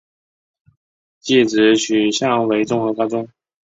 [1.19, 3.29] 技职取向为综合高中。